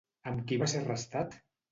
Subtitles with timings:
[0.29, 1.37] Amb qui va ser arrestat?